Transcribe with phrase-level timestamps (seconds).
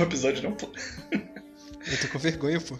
[0.00, 0.66] Um episódio não, pô.
[1.12, 2.78] Eu tô com vergonha, pô.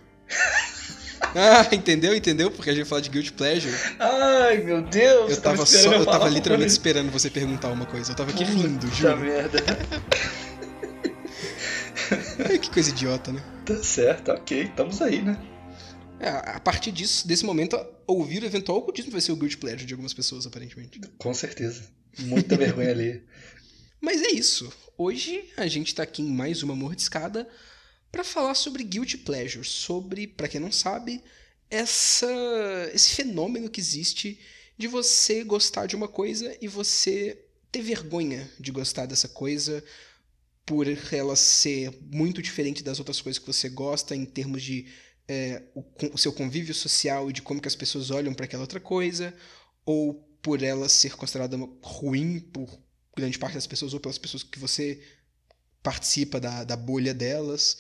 [1.34, 2.14] Ah, entendeu?
[2.14, 2.50] Entendeu?
[2.50, 3.74] Porque a gente fala de Guilty Pleasure.
[3.98, 5.30] Ai, meu Deus.
[5.30, 8.12] Eu tava, só, eu tava literalmente esperando você perguntar uma coisa.
[8.12, 9.18] Eu tava aqui rindo, juro.
[9.18, 9.58] merda.
[12.48, 13.42] Ai, que coisa idiota, né?
[13.66, 14.62] Tá certo, ok.
[14.62, 15.38] Estamos aí, né?
[16.18, 19.84] É, a partir disso, desse momento, ouvir o eventual ocultismo vai ser o Guilty Pleasure
[19.84, 21.00] de algumas pessoas, aparentemente.
[21.18, 21.82] Com certeza.
[22.18, 23.22] Muita vergonha ali.
[24.00, 24.72] Mas é isso.
[25.02, 27.48] Hoje a gente tá aqui em mais uma mordiscada
[28.12, 31.24] para falar sobre guilty pleasure, sobre, para quem não sabe,
[31.70, 32.26] essa
[32.92, 34.38] esse fenômeno que existe
[34.76, 39.82] de você gostar de uma coisa e você ter vergonha de gostar dessa coisa
[40.66, 44.86] por ela ser muito diferente das outras coisas que você gosta em termos de
[45.26, 45.82] é, o,
[46.12, 49.34] o, seu convívio social e de como que as pessoas olham para aquela outra coisa,
[49.82, 52.78] ou por ela ser considerada ruim por
[53.20, 55.00] grande parte das pessoas ou pelas pessoas que você
[55.82, 57.78] participa da, da bolha delas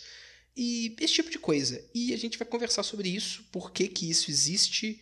[0.56, 1.82] e esse tipo de coisa.
[1.94, 5.00] E a gente vai conversar sobre isso, por que, que isso existe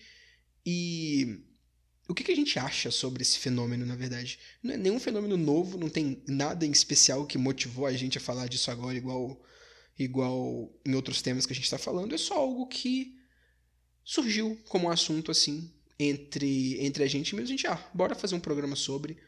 [0.65, 1.41] e
[2.09, 4.39] o que, que a gente acha sobre esse fenômeno, na verdade.
[4.63, 8.21] Não é nenhum fenômeno novo, não tem nada em especial que motivou a gente a
[8.21, 9.43] falar disso agora, igual,
[9.99, 12.15] igual em outros temas que a gente está falando.
[12.15, 13.15] É só algo que
[14.03, 17.47] surgiu como um assunto assim entre, entre a gente mesmo.
[17.47, 19.19] A gente, ah, bora fazer um programa sobre.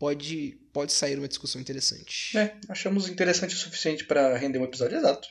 [0.00, 2.34] Pode, pode sair uma discussão interessante.
[2.38, 5.28] É, achamos interessante o suficiente para render um episódio exato.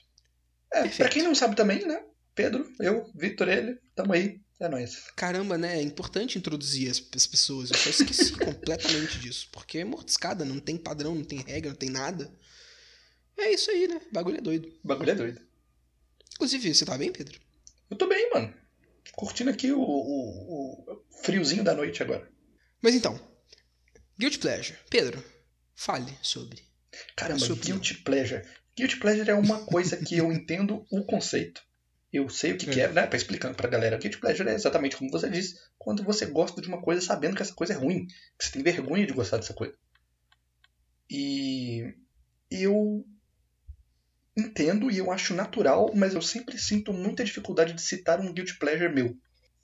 [0.72, 0.98] É, Perfeito.
[0.98, 2.04] pra quem não sabe também, né?
[2.36, 4.40] Pedro, eu, Vitor, ele, tamo aí.
[4.60, 5.06] É nóis.
[5.16, 5.80] Caramba, né?
[5.80, 7.72] É importante introduzir as, as pessoas.
[7.72, 9.48] Eu só esqueci completamente disso.
[9.52, 12.32] Porque é mortiscada, não tem padrão, não tem regra, não tem nada.
[13.38, 14.00] É isso aí, né?
[14.12, 14.72] Bagulho é doido.
[14.84, 15.42] Bagulho é doido.
[16.36, 17.40] Inclusive, você tá bem, Pedro?
[17.90, 18.54] Eu tô bem, mano.
[19.14, 22.30] Curtindo aqui o, o, o friozinho da noite agora.
[22.82, 23.20] Mas então,
[24.20, 24.78] Guilty Pleasure.
[24.90, 25.24] Pedro,
[25.74, 26.62] fale sobre.
[27.16, 28.46] Caramba, Guilty Pleasure.
[28.76, 31.62] Guilty Pleasure é uma coisa que eu entendo o conceito.
[32.12, 32.74] Eu sei o que, é.
[32.74, 33.08] que é, né?
[33.08, 33.98] Pra explicando pra galera.
[33.98, 37.42] Guilty Pleasure é exatamente como você disse, quando você gosta de uma coisa sabendo que
[37.42, 39.74] essa coisa é ruim, que você tem vergonha de gostar dessa coisa.
[41.10, 41.94] E
[42.52, 43.06] eu
[44.36, 48.58] entendo e eu acho natural, mas eu sempre sinto muita dificuldade de citar um guilty
[48.60, 49.16] pleasure meu.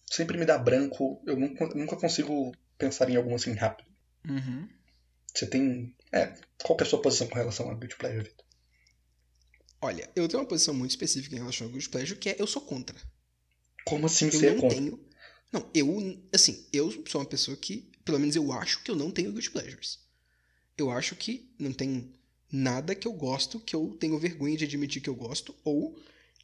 [0.10, 3.95] Sempre me dá branco, eu nunca, nunca consigo pensar em algum assim rápido.
[4.28, 4.68] Uhum.
[5.34, 5.96] Você tem.
[6.12, 6.28] É,
[6.64, 8.46] qual é a sua posição com relação a guilty pleasure, Victor?
[9.86, 12.48] Olha, eu tenho uma posição muito específica em relação ao Guilty Pleasure, que é eu
[12.48, 12.96] sou contra.
[13.86, 14.78] Como assim eu você não é contra?
[14.78, 15.06] Tenho...
[15.52, 19.12] Não, eu, assim, eu sou uma pessoa que, pelo menos eu acho que eu não
[19.12, 20.00] tenho Guilty Pleasures.
[20.76, 22.12] Eu acho que não tem
[22.52, 25.96] nada que eu gosto que eu tenho vergonha de admitir que eu gosto, ou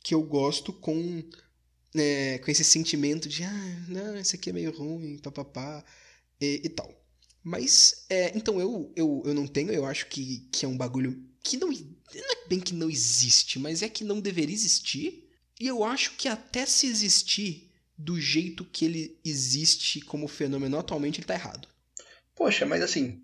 [0.03, 1.24] que eu gosto com,
[1.96, 5.84] é, com esse sentimento de, ah, não, isso aqui é meio ruim, papapá,
[6.40, 7.01] e, e tal.
[7.44, 11.24] Mas, é, então eu, eu, eu não tenho, eu acho que, que é um bagulho
[11.44, 15.28] que não, não é bem que não existe, mas é que não deveria existir.
[15.59, 21.19] E eu acho que até se existir do jeito que ele existe como fenômeno atualmente,
[21.19, 21.68] ele tá errado.
[22.35, 23.24] Poxa, mas assim,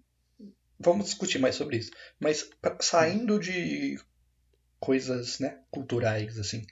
[0.79, 1.91] vamos discutir mais sobre isso.
[2.19, 2.49] Mas
[2.81, 3.99] saindo de
[4.79, 6.65] coisas, né, culturais, assim,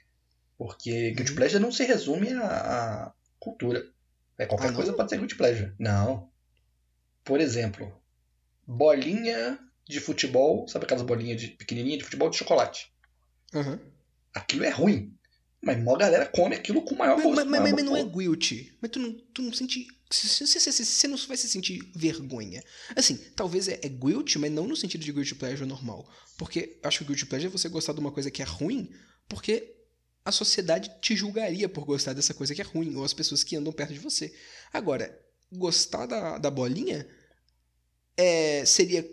[0.56, 1.36] porque Guilty uhum.
[1.36, 2.46] Pleasure não se resume a,
[3.06, 3.84] a cultura.
[4.38, 5.74] É qualquer ah, coisa pode ser Guilty Pleasure.
[5.78, 6.30] Não.
[7.26, 7.92] Por exemplo,
[8.64, 12.92] bolinha de futebol, sabe aquelas bolinhas de pequenininha de futebol de chocolate?
[13.52, 13.80] Uhum.
[14.32, 15.12] Aquilo é ruim.
[15.60, 17.34] Mas a galera come aquilo com maior gosto.
[17.34, 18.78] Mas, mas, mas não é guilty.
[18.80, 19.88] Mas tu não, tu não sente.
[20.08, 22.62] Você não vai se sentir vergonha.
[22.94, 26.08] Assim, talvez é, é guilty, mas não no sentido de guilty pleasure normal.
[26.38, 28.88] Porque acho que guilty pleasure é você gostar de uma coisa que é ruim,
[29.28, 29.74] porque
[30.24, 33.56] a sociedade te julgaria por gostar dessa coisa que é ruim, ou as pessoas que
[33.56, 34.32] andam perto de você.
[34.72, 37.06] Agora, gostar da, da bolinha
[38.16, 39.08] é, seria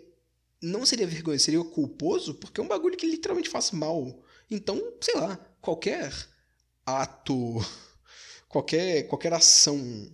[0.64, 4.18] não seria vergonha, seria culposo, porque é um bagulho que literalmente faz mal.
[4.50, 6.10] Então, sei lá, qualquer
[6.86, 7.56] ato,
[8.48, 10.10] qualquer, qualquer ação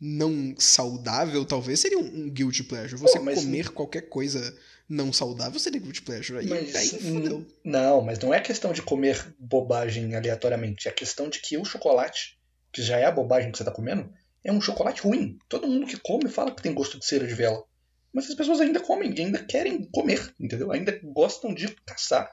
[0.00, 3.00] não saudável, talvez, seria um, um guilty pleasure.
[3.00, 4.56] Você Pô, comer qualquer coisa
[4.88, 6.38] não saudável seria guilty pleasure.
[6.38, 7.46] Aí, mas, aí fudeu.
[7.64, 10.88] Não, mas não é questão de comer bobagem aleatoriamente.
[10.88, 12.38] É questão de que o chocolate,
[12.72, 14.10] que já é a bobagem que você está comendo,
[14.44, 15.38] é um chocolate ruim.
[15.48, 17.64] Todo mundo que come fala que tem gosto de cera de vela.
[18.12, 20.72] Mas as pessoas ainda comem, ainda querem comer, entendeu?
[20.72, 22.32] Ainda gostam de caçar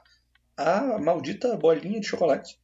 [0.56, 2.58] a maldita bolinha de chocolate.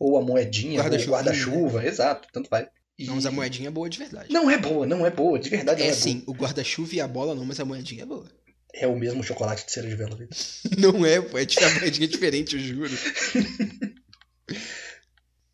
[0.00, 2.68] Ou a moedinha, guarda-chuva, guarda exato, tanto vai.
[2.98, 3.06] E...
[3.06, 4.32] Não, mas a moedinha é boa de verdade.
[4.32, 6.36] Não é boa, não é boa, de verdade é, não é sim, boa.
[6.36, 8.26] o guarda-chuva e a bola não, mas a moedinha é boa.
[8.72, 10.18] É o mesmo chocolate de cera de vela,
[10.76, 12.90] não é, pô, é tipo, a moedinha é diferente, eu juro.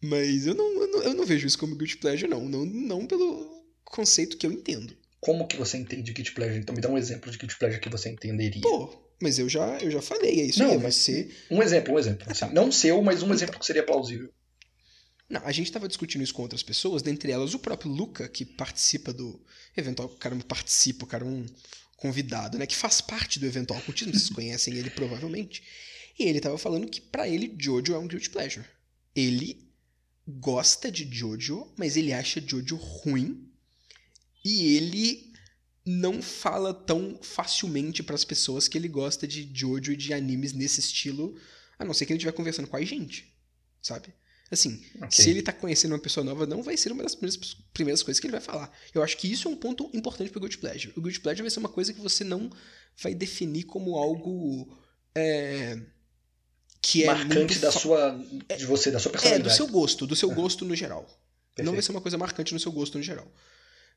[0.03, 2.49] mas eu não, eu não, eu não vejo isso como guilty pleasure, não.
[2.49, 2.65] não.
[2.65, 4.97] Não pelo conceito que eu entendo.
[5.21, 6.59] Como que você entende Guilty Pleasure?
[6.61, 8.63] Então me dá um exemplo de Guilty Pleasure que você entenderia.
[8.63, 8.91] Pô,
[9.21, 11.31] mas eu já, eu já falei, é isso Não, aí, mas- você...
[11.51, 12.27] Um exemplo, um exemplo.
[12.31, 14.33] assim, não seu, mas um exemplo que seria plausível.
[15.29, 18.45] Não, a gente tava discutindo isso com outras pessoas, dentre elas o próprio Luca, que
[18.45, 19.41] participa do
[19.77, 21.47] eventual, o cara participa, o cara é um
[21.97, 25.63] convidado, né, que faz parte do eventual ocultismo, vocês conhecem ele provavelmente.
[26.19, 28.67] E ele tava falando que pra ele Jojo é um guilty pleasure.
[29.15, 29.69] Ele
[30.27, 33.50] gosta de Jojo, mas ele acha Jojo ruim
[34.45, 35.33] e ele
[35.85, 40.81] não fala tão facilmente pras pessoas que ele gosta de Jojo e de animes nesse
[40.81, 41.35] estilo,
[41.79, 43.35] a não ser que ele estiver conversando com a gente,
[43.83, 44.13] sabe?
[44.51, 45.11] Assim, Ok.
[45.13, 48.21] se ele tá conhecendo uma pessoa nova, não vai ser uma das primeiras, primeiras coisas
[48.21, 48.71] que ele vai falar.
[48.93, 50.93] Eu acho que isso é um ponto importante pro Guilty Pleasure.
[50.97, 52.51] O Guilty Pleasure vai ser uma coisa que você não
[53.01, 54.77] vai definir como algo
[55.15, 55.81] é,
[56.83, 58.11] que é Marcante da sua.
[58.59, 59.49] de você, da sua é, personalidade.
[59.49, 60.35] do seu gosto, do seu É.
[60.35, 61.07] gosto no geral.
[61.59, 63.31] Não vai ser uma coisa marcante no seu gosto no geral.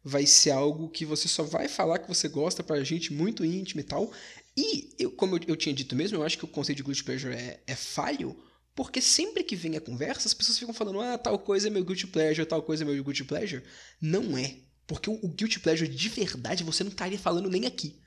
[0.03, 3.81] Vai ser algo que você só vai falar que você gosta pra gente muito íntima
[3.81, 4.11] e tal.
[4.55, 7.03] E, eu, como eu, eu tinha dito mesmo, eu acho que o conceito de guilty
[7.03, 8.37] pleasure é, é falho,
[8.75, 11.83] porque sempre que vem a conversa, as pessoas ficam falando, ah, tal coisa é meu
[11.83, 13.63] guilty pleasure, tal coisa é meu guilty pleasure.
[14.01, 14.57] Não é.
[14.85, 17.99] Porque o, o guilty pleasure de verdade você não estaria falando nem aqui.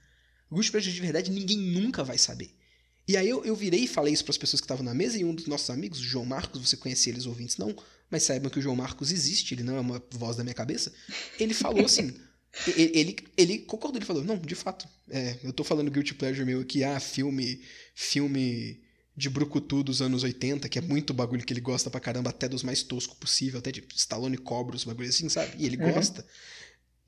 [0.50, 2.54] O guilty pleasure de verdade ninguém nunca vai saber.
[3.08, 5.16] E aí eu, eu virei e falei isso para as pessoas que estavam na mesa,
[5.16, 7.74] e um dos nossos amigos, o João Marcos, você conhecia eles ouvintes não,
[8.10, 10.92] mas saibam que o João Marcos existe, ele não é uma voz da minha cabeça.
[11.38, 12.14] Ele falou assim,
[12.66, 16.44] e- ele, ele concordou, ele falou, não, de fato, é, eu tô falando guilty pleasure
[16.44, 17.60] meu aqui, ah, filme,
[17.94, 18.80] filme
[19.16, 22.48] de brucutu dos anos 80, que é muito bagulho que ele gosta pra caramba, até
[22.48, 25.56] dos mais toscos possível, até de Stallone Cobra, os bagulhos assim, sabe?
[25.58, 25.84] E ele Uhum.
[25.92, 26.26] gosta.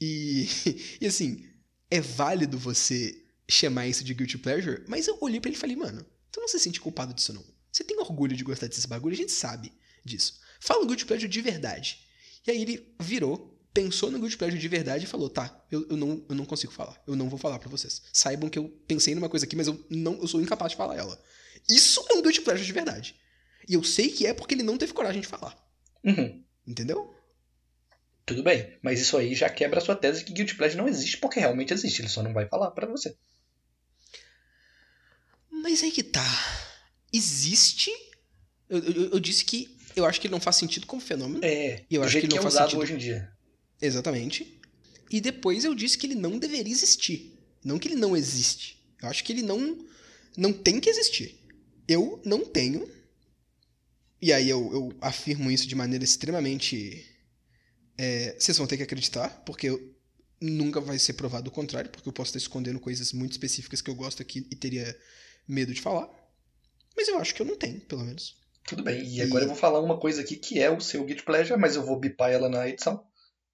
[0.01, 0.47] E,
[1.01, 1.45] e assim,
[1.91, 5.77] é válido você chamar isso de guilty pleasure, mas eu olhei pra ele e falei,
[5.77, 7.45] mano, tu não se sente culpado disso não.
[7.73, 9.73] Você tem orgulho de gostar desses bagulho, a gente sabe
[10.05, 10.41] disso.
[10.61, 12.01] Fala um guilty pleasure de verdade.
[12.47, 15.97] E aí ele virou, pensou no guilty pleasure de verdade e falou, tá, eu, eu,
[15.97, 18.03] não, eu não consigo falar, eu não vou falar pra vocês.
[18.13, 20.97] Saibam que eu pensei numa coisa aqui, mas eu, não, eu sou incapaz de falar
[20.97, 21.21] ela.
[21.69, 23.15] Isso é um guilty pleasure de verdade.
[23.69, 25.57] E eu sei que é porque ele não teve coragem de falar.
[26.05, 26.43] Uhum.
[26.67, 27.15] Entendeu?
[28.29, 31.17] Tudo bem, mas isso aí já quebra a sua tese que Guilty Pleasure não existe,
[31.17, 33.17] porque realmente existe, ele só não vai falar pra você.
[35.51, 36.27] Mas aí que tá.
[37.11, 37.91] Existe.
[38.69, 41.45] Eu, eu, eu disse que eu acho que ele não faz sentido como fenômeno.
[41.45, 42.81] É, E eu acho que que, não é faz sentido.
[42.81, 43.31] hoje em dia.
[43.81, 44.61] Exatamente.
[45.11, 47.39] E depois eu disse que ele não deveria existir.
[47.65, 48.83] Não que ele não existe.
[49.03, 49.87] Eu acho que ele não,
[50.37, 51.39] não tem que existir.
[51.87, 52.89] Eu não tenho.
[54.21, 57.05] E aí eu, eu afirmo isso de maneira extremamente.
[57.97, 59.95] é, vocês vão ter que acreditar, porque eu-
[60.41, 63.91] nunca vai ser provado o contrário, porque eu posso estar escondendo coisas muito específicas que
[63.91, 64.97] eu gosto aqui e teria
[65.49, 66.09] medo de falar.
[66.97, 68.37] Mas eu acho que eu não tenho, pelo menos.
[68.69, 71.05] Tudo bem, e E- agora eu vou falar uma coisa aqui que é o seu
[71.05, 73.03] Guilty Pleasure, mas eu vou bipar ela na edição.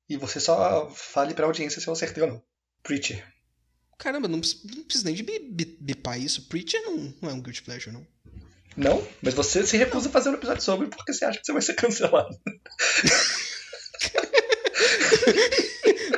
[0.09, 2.43] E você só fale pra audiência se eu acertei ou não.
[2.83, 3.25] Preacher.
[3.99, 6.47] Caramba, não, não precisa nem de bi- bi- bipar isso.
[6.49, 8.07] Preacher não, não é um guilty pleasure, não.
[8.77, 9.07] Não?
[9.23, 11.63] Mas você se recusa a fazer um episódio sobre porque você acha que você vai
[11.63, 12.37] ser cancelado.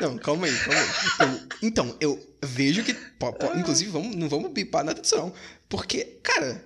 [0.01, 0.87] Não, calma aí, calma aí.
[1.21, 2.95] Eu- então, eu vejo que.
[2.95, 5.33] po- po- inclusive, vamos, não vamos bipar nada disso, não.
[5.69, 6.63] Porque, cara,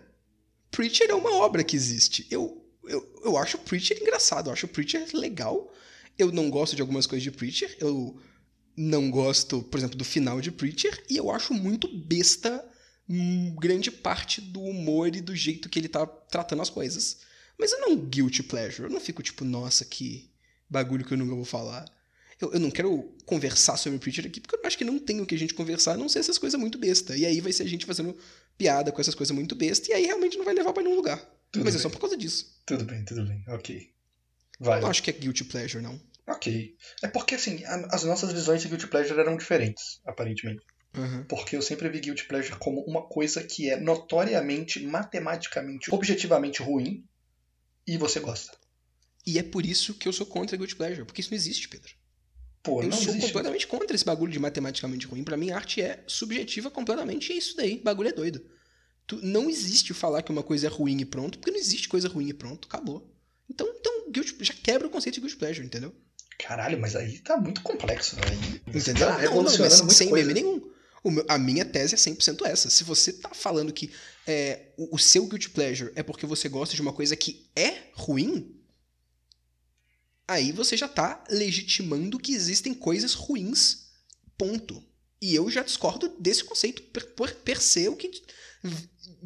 [0.71, 2.27] Preacher é uma obra que existe.
[2.31, 5.73] Eu, eu, eu acho Preacher engraçado, eu acho Preacher legal.
[6.19, 7.77] Eu não gosto de algumas coisas de Preacher.
[7.81, 8.21] Eu
[8.77, 11.03] não gosto, por exemplo, do final de Preacher.
[11.09, 12.65] E eu acho muito besta
[13.09, 17.19] hum, grande parte do humor e do jeito que ele tá tratando as coisas.
[17.59, 18.85] Mas eu não guilty pleasure.
[18.85, 20.31] Eu não fico tipo, nossa, que
[20.69, 21.85] bagulho que eu nunca vou falar.
[22.41, 25.27] Eu, eu não quero conversar sobre Preacher aqui, porque eu acho que não tem o
[25.27, 27.17] que a gente conversar, a não ser essas coisas muito besta.
[27.17, 28.17] E aí vai ser a gente fazendo
[28.61, 31.19] piada com essas coisas muito besta, e aí realmente não vai levar pra nenhum lugar.
[31.51, 31.83] Tudo Mas é bem.
[31.83, 32.61] só por causa disso.
[32.67, 33.43] Tudo bem, tudo bem.
[33.49, 33.91] Ok.
[34.61, 34.81] Eu Vai.
[34.81, 35.99] não acho que é guilty pleasure, não.
[36.27, 36.77] Ok.
[37.03, 40.63] É porque, assim, a- as nossas visões de Guilty Pleasure eram diferentes, aparentemente.
[40.97, 41.25] Uhum.
[41.25, 47.05] Porque eu sempre vi Guilty Pleasure como uma coisa que é notoriamente, matematicamente, objetivamente ruim
[47.87, 48.57] e você gosta.
[49.27, 51.93] E é por isso que eu sou contra guilty pleasure, porque isso não existe, Pedro.
[52.63, 53.27] Pô, eu não sou existe.
[53.29, 55.25] completamente contra esse bagulho de matematicamente ruim.
[55.25, 57.79] Pra mim, arte é subjetiva completamente, e é isso daí.
[57.83, 58.45] Bagulho é doido.
[59.07, 62.09] Tu, não existe falar que uma coisa é ruim e pronto, porque não existe coisa
[62.09, 63.11] ruim e pronto, acabou.
[63.49, 65.95] Então, então guilty, já quebra o conceito de guilty pleasure, entendeu?
[66.39, 68.17] Caralho, mas aí tá muito complexo.
[68.25, 69.07] Aí você Entendeu?
[69.09, 70.27] tá Não, não, revolucionando mas sem coisa.
[70.27, 70.71] meme nenhum.
[71.03, 72.69] O meu- a minha tese é 100% essa.
[72.71, 73.91] Se você tá falando que
[74.27, 77.75] é, o, o seu guilty pleasure é porque você gosta de uma coisa que é
[77.95, 78.55] ruim,
[80.31, 83.89] aí você já tá legitimando que existem coisas ruins,
[84.39, 84.83] ponto.
[85.21, 88.11] E eu já discordo desse conceito per, per, per se, o que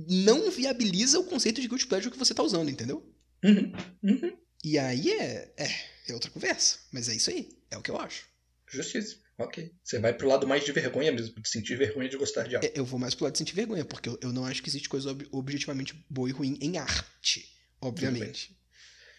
[0.08, 3.08] não viabiliza o conceito de guilty pleasure que você tá usando, entendeu?
[3.44, 4.36] Uhum, uhum.
[4.64, 5.68] E aí é, é,
[6.08, 6.78] é outra conversa.
[6.92, 7.50] Mas é isso aí.
[7.70, 8.24] É o que eu acho.
[8.68, 9.16] Justiça.
[9.38, 9.72] Ok.
[9.82, 12.66] Você vai pro lado mais de vergonha mesmo, de sentir vergonha de gostar de algo.
[12.66, 14.68] É, Eu vou mais pro lado de sentir vergonha, porque eu, eu não acho que
[14.70, 17.44] existe coisa ob- objetivamente boa e ruim em arte,
[17.80, 18.56] obviamente.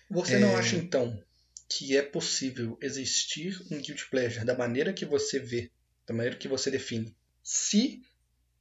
[0.10, 0.40] Você É.
[0.40, 1.22] não acha, então,
[1.68, 5.72] que é possível existir um guilty pleasure da maneira que você vê,
[6.08, 8.02] da maneira que você define, se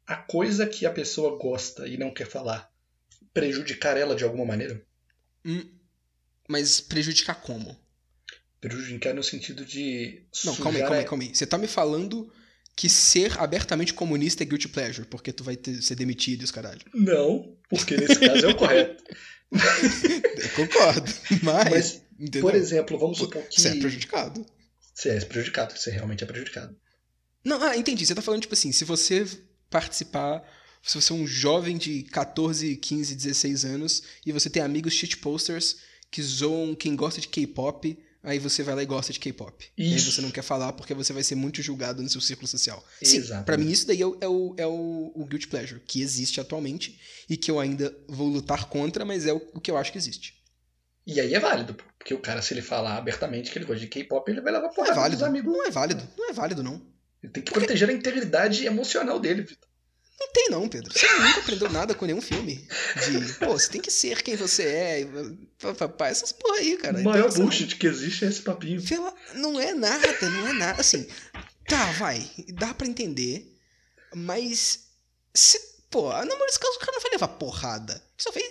[0.06, 2.70] a coisa que a pessoa gosta e não quer falar
[3.32, 4.80] prejudicar ela de alguma maneira?
[5.44, 5.68] Hum,
[6.48, 7.76] mas prejudicar como?
[8.60, 11.34] Prejudicar no sentido de Não, calma aí, calma aí, calma aí.
[11.34, 12.32] Você tá me falando
[12.76, 16.50] que ser abertamente comunista é guilty pleasure, porque tu vai ter- ser demitido e os
[16.50, 16.80] caralho.
[16.94, 19.02] Não, porque nesse caso é o correto.
[19.52, 21.70] Eu concordo, mas...
[21.70, 22.42] Mas, entendeu?
[22.42, 23.60] por exemplo, vamos supor que...
[23.60, 24.44] Você é prejudicado.
[24.94, 26.76] Você é prejudicado, você realmente é prejudicado.
[27.44, 28.06] Não, ah, entendi.
[28.06, 29.26] Você tá falando, tipo assim, se você
[29.68, 30.42] participar,
[30.82, 35.16] se você é um jovem de 14, 15, 16 anos e você tem amigos shit
[35.18, 35.76] posters
[36.10, 39.66] que zoam quem gosta de K-pop, aí você vai lá e gosta de K-pop.
[39.76, 42.48] E aí você não quer falar porque você vai ser muito julgado no seu círculo
[42.48, 42.82] social.
[43.02, 46.00] Sim, pra mim isso daí é o, é, o, é o, o guilty pleasure, que
[46.00, 49.76] existe atualmente e que eu ainda vou lutar contra, mas é o, o que eu
[49.76, 50.43] acho que existe.
[51.06, 53.88] E aí é válido, porque o cara, se ele falar abertamente que ele gosta de
[53.88, 55.24] K-pop, ele vai levar é porrada dos válido.
[55.24, 55.52] amigos.
[55.52, 56.08] Não é válido.
[56.16, 56.80] Não é válido, não.
[57.22, 59.68] Ele tem que proteger a integridade emocional dele, Vitor.
[60.18, 60.92] Não tem não, Pedro.
[60.92, 62.56] Você nunca aprendeu nada com nenhum filme.
[62.56, 65.06] De, pô, você tem que ser quem você é.
[65.88, 66.96] pá, essas porra aí, cara.
[66.96, 68.80] O Então, maior você bullshit que existe é esse papinho.
[69.34, 70.80] Não, é nada, não é nada.
[70.80, 71.06] Assim,
[71.66, 72.30] tá, vai.
[72.54, 73.58] Dá pra entender.
[74.14, 74.84] Mas.
[75.34, 75.58] Se,
[75.90, 78.02] pô, na maioria dos casos o cara não vai levar porrada.
[78.16, 78.42] Só vai.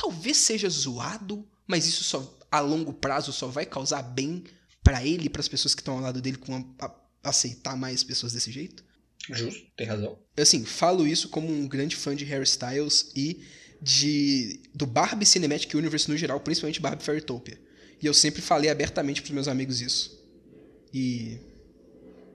[0.00, 4.44] Talvez seja zoado, mas isso só a longo prazo só vai causar bem
[4.82, 8.04] pra ele e pras pessoas que estão ao lado dele com a- a- aceitar mais
[8.04, 8.84] pessoas desse jeito.
[9.30, 10.18] Justo, tem razão.
[10.38, 13.42] assim, falo isso como um grande fã de Harry Styles e
[13.82, 17.60] de do Barbie Cinematic Universe no geral, principalmente Barbie Fairytopia.
[18.00, 20.16] E eu sempre falei abertamente pros meus amigos isso.
[20.94, 21.38] E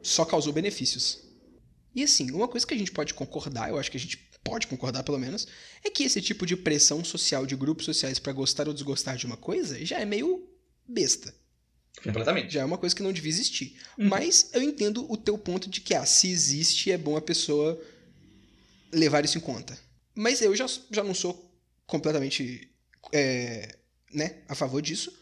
[0.03, 1.19] só causou benefícios.
[1.95, 4.67] E assim, uma coisa que a gente pode concordar, eu acho que a gente pode
[4.67, 5.47] concordar pelo menos,
[5.83, 9.25] é que esse tipo de pressão social de grupos sociais pra gostar ou desgostar de
[9.25, 10.47] uma coisa já é meio
[10.87, 11.33] besta.
[12.03, 12.53] Completamente.
[12.53, 13.79] Já é uma coisa que não devia existir.
[13.97, 14.09] Uhum.
[14.09, 17.79] Mas eu entendo o teu ponto de que, ah, se existe, é bom a pessoa
[18.91, 19.77] levar isso em conta.
[20.15, 21.51] Mas eu já, já não sou
[21.85, 22.69] completamente
[23.11, 23.77] é,
[24.11, 25.17] né, a favor disso.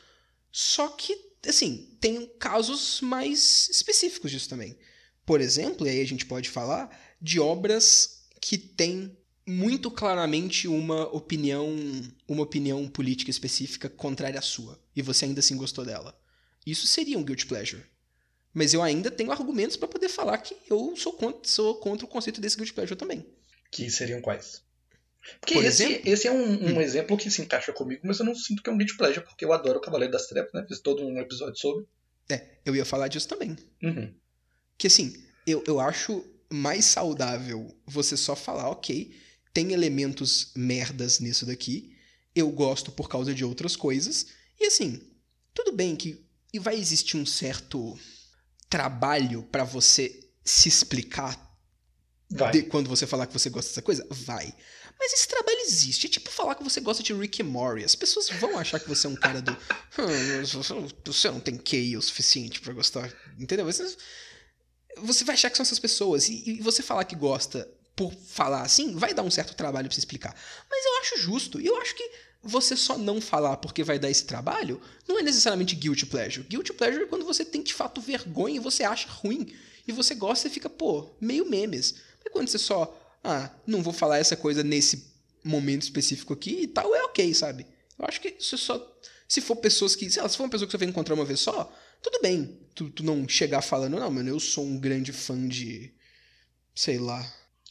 [0.51, 4.77] Só que, assim, tem casos mais específicos disso também.
[5.25, 6.89] Por exemplo, e aí a gente pode falar
[7.21, 9.15] de obras que têm
[9.47, 11.69] muito claramente uma opinião,
[12.27, 16.19] uma opinião política específica contrária à sua, e você ainda assim gostou dela.
[16.65, 17.83] Isso seria um guilty pleasure.
[18.53, 22.09] Mas eu ainda tenho argumentos pra poder falar que eu sou contra, sou contra o
[22.09, 23.25] conceito desse guilty pleasure também.
[23.71, 24.61] Que seriam quais?
[25.39, 26.09] Porque Por esse, exemplo?
[26.11, 26.81] esse é um, um Hum.
[26.81, 29.45] exemplo que se encaixa comigo, mas eu não sinto que é um guilty pleasure, porque
[29.45, 30.65] eu adoro o Cavaleiro das Trevas, né?
[30.67, 31.85] Fiz todo um episódio sobre.
[32.29, 33.55] É, eu ia falar disso também.
[33.83, 34.13] Uhum.
[34.77, 35.13] Que assim,
[35.45, 39.15] eu, eu acho mais saudável você só falar, ok,
[39.53, 41.95] tem elementos merdas nisso daqui,
[42.35, 44.27] eu gosto por causa de outras coisas,
[44.59, 45.01] e assim,
[45.53, 47.97] tudo bem que e vai existir um certo
[48.69, 51.49] trabalho pra você se explicar
[52.29, 52.51] Vai.
[52.51, 54.05] de- quando você falar que você gosta dessa coisa?
[54.09, 54.53] Vai.
[54.99, 56.05] Mas esse trabalho existe.
[56.07, 57.83] É tipo falar que você gosta de Rick and Morty.
[57.83, 59.51] As pessoas vão achar que você é um cara do.
[59.51, 60.45] "Hum,
[61.05, 63.11] você não tem QI o suficiente pra gostar.
[63.39, 63.65] Entendeu?
[63.65, 63.83] Você,
[65.01, 66.29] você vai achar que são essas pessoas.
[66.29, 69.95] E, e você falar que gosta por falar assim, vai dar um certo trabalho pra
[69.95, 70.35] você explicar.
[70.69, 71.59] Mas eu acho justo.
[71.59, 72.11] E eu acho que
[72.43, 76.45] você só não falar porque vai dar esse trabalho não é necessariamente guilty pleasure.
[76.47, 79.53] Guilty pleasure é quando você tem de fato vergonha e você acha ruim.
[79.87, 81.95] E você gosta e fica, pô, meio memes.
[82.23, 85.11] Mas quando você só, ah, não vou falar essa coisa nesse
[85.43, 87.65] momento específico aqui e tal, é ok, sabe?
[87.97, 88.99] Eu acho que isso só.
[89.27, 90.09] Se for pessoas que.
[90.09, 92.59] Sei lá, se for uma pessoa que você vai encontrar uma vez só, tudo bem.
[92.75, 95.93] Tu, tu não chegar falando, não, mano, eu sou um grande fã de.
[96.73, 97.25] Sei lá.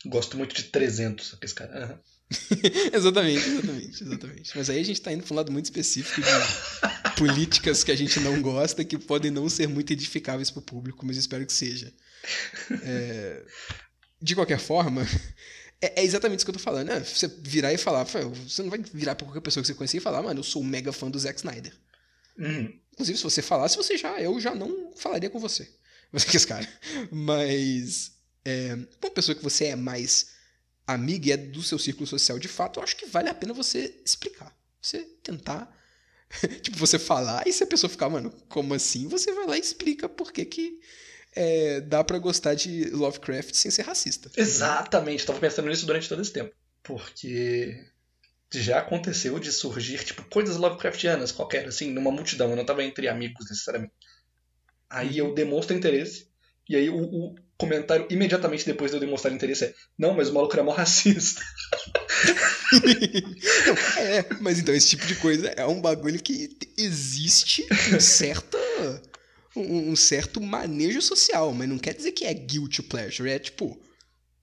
[0.07, 1.75] Gosto muito de 300, aqueles caras.
[1.83, 2.01] Aham.
[2.95, 4.53] exatamente, exatamente, exatamente.
[4.57, 6.29] Mas aí a gente tá indo pra um lado muito específico de
[7.19, 11.17] políticas que a gente não gosta, que podem não ser muito edificáveis pro público, mas
[11.17, 11.93] espero que seja.
[12.85, 13.43] É,
[14.23, 15.03] De qualquer forma,
[15.81, 16.87] é, é exatamente isso que eu tô falando.
[16.89, 17.01] né?
[17.01, 19.97] você virar e falar, "Pô, você não vai virar pra qualquer pessoa que você conhecer
[19.97, 21.73] e falar, mano, eu sou um mega fã do Zack Snyder.
[22.39, 22.73] Uhum.
[23.01, 25.67] Inclusive, se você falasse, você já, eu já não falaria com você.
[26.13, 26.69] Você esse cara.
[27.11, 28.13] Mas
[28.45, 30.33] é, uma pessoa que você é mais
[30.85, 33.55] amiga e é do seu círculo social de fato, eu acho que vale a pena
[33.55, 34.53] você explicar.
[34.83, 35.73] Você tentar.
[36.61, 39.07] tipo, você falar e se a pessoa ficar, mano, como assim?
[39.07, 40.81] Você vai lá e explica por que que
[41.33, 44.31] é, dá pra gostar de Lovecraft sem ser racista.
[44.37, 46.53] Exatamente, tava pensando nisso durante todo esse tempo.
[46.83, 47.87] Porque
[48.53, 52.51] já aconteceu de surgir, tipo, coisas Lovecraftianas qualquer, assim, numa multidão.
[52.51, 53.93] Eu não tava entre amigos necessariamente.
[54.89, 56.27] Aí eu demonstro interesse,
[56.69, 60.35] e aí o, o comentário imediatamente depois de eu demonstrar interesse é: Não, mas o
[60.35, 61.43] maluco era mó racista.
[63.99, 68.59] é, mas então esse tipo de coisa é um bagulho que existe um certo,
[69.55, 73.81] um, um certo manejo social, mas não quer dizer que é guilty pleasure, é tipo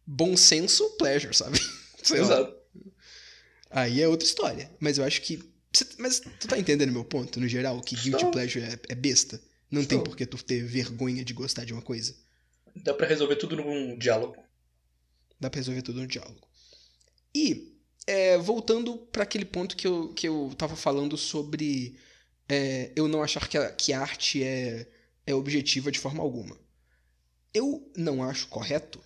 [0.05, 1.59] bom senso pleasure, sabe?
[2.01, 2.51] Sei Exato.
[2.51, 2.56] Lá.
[3.77, 4.71] Aí é outra história.
[4.79, 5.39] Mas eu acho que.
[5.99, 7.79] Mas tu tá entendendo meu ponto, no geral?
[7.79, 8.31] Que guilty Estou.
[8.31, 9.39] pleasure é, é, besta?
[9.69, 9.99] Não Estou.
[9.99, 12.15] tem por que tu ter vergonha de gostar de uma coisa.
[12.75, 14.35] Dá para resolver tudo num diálogo.
[15.39, 16.41] Dá pra resolver tudo no diálogo.
[17.35, 21.99] E, é, voltando para aquele ponto que eu, que eu tava falando sobre
[22.49, 24.87] é, eu não achar que a, que a arte é,
[25.23, 26.57] é objetiva de forma alguma.
[27.53, 28.99] Eu não acho correto,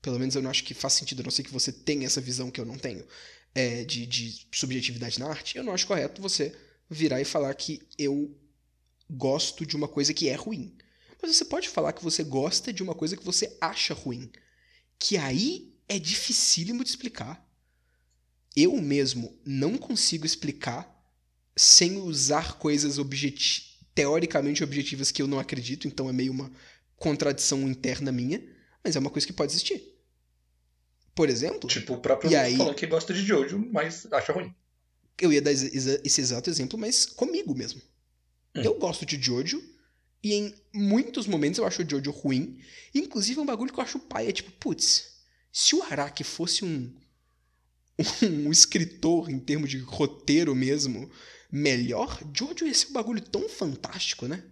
[0.00, 2.22] pelo menos eu não acho que faz sentido, a não ser que você tenha essa
[2.22, 3.04] visão que eu não tenho,
[3.54, 6.54] é, de, de subjetividade na arte, eu não acho correto você
[6.90, 8.36] virar e falar que eu
[9.08, 10.76] gosto de uma coisa que é ruim.
[11.22, 14.30] Mas você pode falar que você gosta de uma coisa que você acha ruim.
[14.98, 17.42] Que aí é dificílimo de explicar.
[18.56, 20.90] Eu mesmo não consigo explicar
[21.56, 22.96] sem usar coisas
[23.94, 26.50] teoricamente objetivas que eu não acredito, então é meio uma
[26.96, 28.42] contradição interna minha,
[28.82, 29.93] mas é uma coisa que pode existir
[31.14, 31.68] por exemplo.
[31.68, 34.54] Tipo, o próprio e aí, falando que gosta de Jojo, mas acha ruim.
[35.20, 37.80] Eu ia dar esse exato exemplo, mas comigo mesmo.
[38.54, 38.62] Hum.
[38.62, 39.62] Eu gosto de Jojo,
[40.22, 42.58] e em muitos momentos eu acho o Jojo ruim.
[42.94, 44.28] Inclusive, é um bagulho que eu acho pai.
[44.28, 45.18] É tipo, putz,
[45.52, 46.92] se o Araki fosse um,
[48.22, 51.08] um escritor em termos de roteiro mesmo
[51.50, 54.42] melhor, Jojo ia ser um bagulho tão fantástico, né?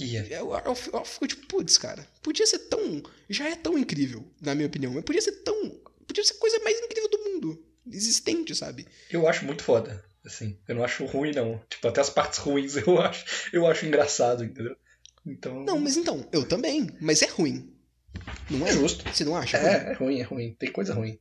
[0.00, 0.28] Yeah.
[0.36, 3.02] Eu, eu, eu, fico tipo, putz, cara, podia ser tão.
[3.28, 6.58] Já é tão incrível, na minha opinião, mas podia ser tão podia ser a coisa
[6.60, 7.64] mais incrível do mundo.
[7.90, 8.86] Existente, sabe?
[9.10, 10.04] Eu acho muito foda.
[10.24, 11.62] Assim, eu não acho ruim, não.
[11.70, 14.76] Tipo, até as partes ruins eu acho, eu acho engraçado, entendeu?
[15.24, 15.62] Então.
[15.64, 16.88] Não, mas então, eu também.
[17.00, 17.72] Mas é ruim.
[18.50, 18.70] Não é?
[18.70, 19.04] é justo.
[19.08, 19.56] Você não acha?
[19.56, 19.92] É, ruim?
[19.92, 20.56] é ruim, é ruim.
[20.58, 21.18] Tem coisa ruim.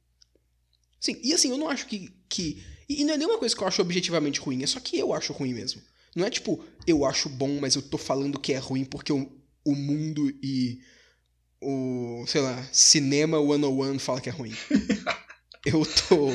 [0.99, 2.13] Sim, e assim, eu não acho que.
[2.27, 2.63] que...
[2.89, 5.33] E não é nenhuma coisa que eu acho objetivamente ruim, é só que eu acho
[5.33, 5.81] ruim mesmo.
[6.15, 9.29] Não é tipo, eu acho bom, mas eu tô falando que é ruim porque o,
[9.65, 10.79] o mundo e
[11.61, 14.53] o, sei lá, Cinema 101 fala que é ruim.
[15.65, 16.29] eu tô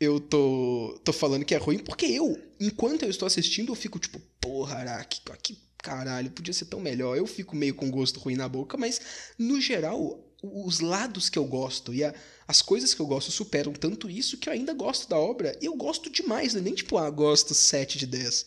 [0.00, 3.98] eu tô tô falando que é ruim porque eu, enquanto eu estou assistindo, eu fico
[3.98, 7.16] tipo, porra, Araki, que caralho, podia ser tão melhor.
[7.16, 9.00] Eu fico meio com gosto ruim na boca, mas
[9.38, 12.14] no geral, os lados que eu gosto e a,
[12.46, 15.56] as coisas que eu gosto superam tanto isso que eu ainda gosto da obra.
[15.60, 16.60] E eu gosto demais, né?
[16.60, 18.46] Nem tipo, ah, gosto 7 de 10.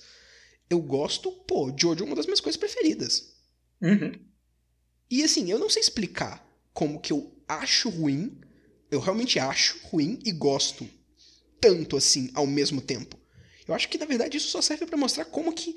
[0.70, 3.34] Eu gosto, pô, Jojo é uma das minhas coisas preferidas.
[3.82, 4.14] Uhum.
[5.14, 8.36] E assim, eu não sei explicar como que eu acho ruim,
[8.90, 10.90] eu realmente acho ruim e gosto
[11.62, 13.16] tanto assim ao mesmo tempo.
[13.68, 15.76] Eu acho que na verdade isso só serve para mostrar como que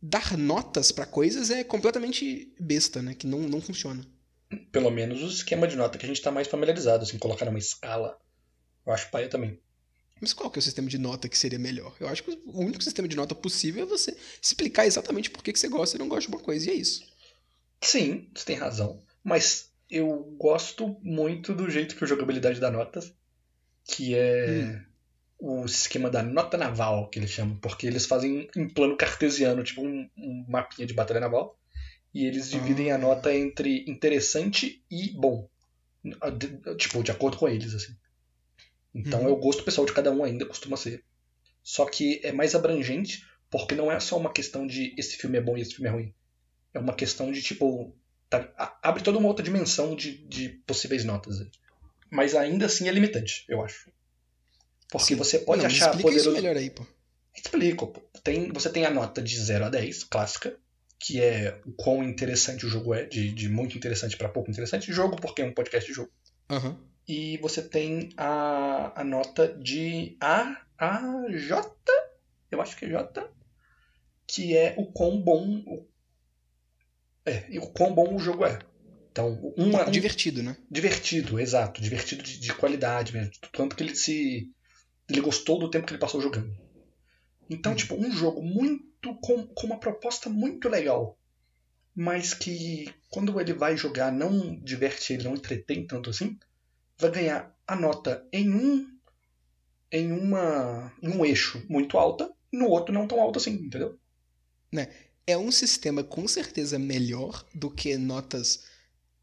[0.00, 3.14] dar notas para coisas é completamente besta, né?
[3.14, 4.06] Que não, não funciona.
[4.70, 7.58] Pelo menos o esquema de nota que a gente tá mais familiarizado, assim, colocar numa
[7.58, 8.16] escala.
[8.86, 9.58] Eu acho paia também.
[10.20, 11.96] Mas qual que é o sistema de nota que seria melhor?
[11.98, 15.52] Eu acho que o único sistema de nota possível é você explicar exatamente por que,
[15.52, 17.17] que você gosta e não gosta de uma coisa, e é isso.
[17.80, 19.02] Sim, você tem razão.
[19.22, 23.12] Mas eu gosto muito do jeito que a jogabilidade dá notas,
[23.84, 24.84] que é
[25.40, 25.60] hum.
[25.62, 29.82] o esquema da nota naval, que eles chamam, porque eles fazem em plano cartesiano, tipo
[29.82, 31.58] um, um mapinha de batalha naval,
[32.12, 32.96] e eles dividem ah.
[32.96, 35.48] a nota entre interessante e bom.
[36.76, 37.94] Tipo, de acordo com eles, assim.
[38.94, 39.28] Então uhum.
[39.28, 41.04] é o gosto pessoal de cada um ainda, costuma ser.
[41.62, 45.40] Só que é mais abrangente, porque não é só uma questão de esse filme é
[45.40, 46.14] bom e esse filme é ruim.
[46.72, 47.94] É uma questão de tipo.
[48.28, 51.46] Tá, abre toda uma outra dimensão de, de possíveis notas.
[52.10, 53.90] Mas ainda assim é limitante, eu acho.
[54.90, 55.16] Porque Sim.
[55.16, 56.30] você pode Não, achar explica poderoso.
[56.30, 56.86] Isso melhor aí, pô.
[57.34, 57.86] Explico.
[57.88, 58.00] Pô.
[58.22, 60.56] Tem, você tem a nota de 0 a 10, clássica,
[60.98, 64.92] que é o quão interessante o jogo é, de, de muito interessante para pouco interessante.
[64.92, 66.10] Jogo, porque é um podcast de jogo.
[66.50, 66.76] Uhum.
[67.06, 71.70] E você tem a, a nota de A, A, J,
[72.50, 73.30] eu acho que é J,
[74.26, 75.86] que é o quão bom, o
[77.28, 78.58] é, e o quão bom o jogo é.
[79.10, 80.56] Então, um, é um, divertido, né?
[80.70, 81.82] Divertido, exato.
[81.82, 83.32] Divertido de, de qualidade mesmo.
[83.52, 84.48] Tanto que ele se.
[85.08, 86.54] Ele gostou do tempo que ele passou jogando.
[87.50, 87.74] Então, hum.
[87.74, 88.86] tipo, um jogo muito.
[89.20, 91.18] Com, com uma proposta muito legal.
[91.94, 96.38] Mas que quando ele vai jogar não diverte ele, não entretém tanto assim,
[96.96, 98.86] vai ganhar a nota em um.
[99.90, 100.92] em uma.
[101.02, 103.98] em um eixo muito alta, no outro não tão alto assim, entendeu?
[104.72, 104.88] Né?
[105.28, 108.64] É um sistema com certeza melhor do que notas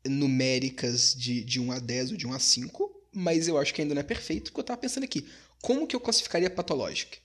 [0.08, 3.82] numéricas de, de 1 a 10 ou de 1 a 5, mas eu acho que
[3.82, 5.28] ainda não é perfeito, porque eu tava pensando aqui,
[5.64, 7.18] como que eu classificaria Pathologic?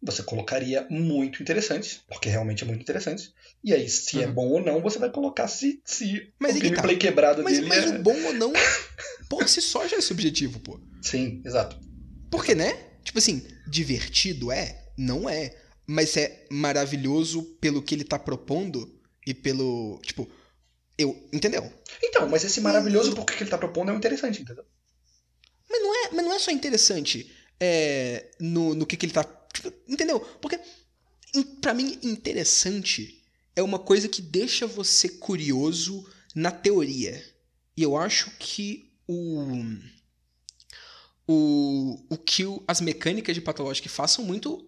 [0.00, 3.32] você colocaria muito interessantes, porque realmente é muito interessante.
[3.64, 4.22] E aí, se uhum.
[4.22, 7.00] é bom ou não, você vai colocar se, se mas o gameplay tá.
[7.00, 7.96] quebrado mas, dele mas é...
[7.96, 8.52] o bom ou não,
[9.28, 10.78] por si só já é subjetivo, pô.
[11.02, 11.80] Sim, exato.
[12.30, 12.78] Porque, né?
[13.02, 14.84] Tipo assim, divertido é?
[14.96, 15.56] Não é.
[15.90, 19.98] Mas é maravilhoso pelo que ele tá propondo e pelo.
[20.02, 20.30] Tipo,
[20.98, 21.28] eu.
[21.32, 21.72] Entendeu?
[22.02, 24.64] Então, mas esse maravilhoso porque que ele tá propondo é interessante, entendeu?
[25.68, 29.24] Mas não é, mas não é só interessante é, no, no que, que ele tá.
[29.52, 30.20] Tipo, entendeu?
[30.20, 30.60] Porque,
[31.62, 33.24] para mim, interessante
[33.56, 37.24] é uma coisa que deixa você curioso na teoria.
[37.76, 39.64] E eu acho que o.
[41.30, 44.67] O, o que as mecânicas de Pathologic façam muito.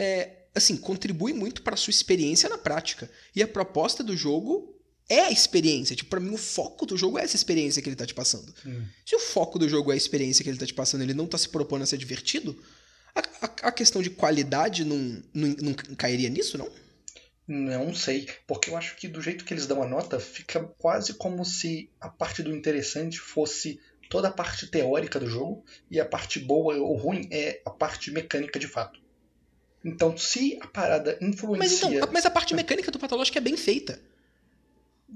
[0.00, 3.10] É, assim, contribui muito para sua experiência na prática.
[3.34, 5.96] E a proposta do jogo é a experiência.
[5.96, 8.54] Tipo, pra mim, o foco do jogo é essa experiência que ele tá te passando.
[8.66, 8.84] Hum.
[9.04, 11.26] Se o foco do jogo é a experiência que ele tá te passando ele não
[11.26, 12.56] tá se propondo a ser divertido,
[13.14, 16.70] a, a, a questão de qualidade não, não, não cairia nisso, não?
[17.46, 21.14] Não sei, porque eu acho que do jeito que eles dão a nota, fica quase
[21.14, 23.80] como se a parte do interessante fosse
[24.10, 28.10] toda a parte teórica do jogo e a parte boa ou ruim é a parte
[28.10, 29.00] mecânica de fato.
[29.84, 31.88] Então, se a parada influencia.
[31.88, 34.00] Mas, então, mas a parte mecânica do Patológico é bem feita.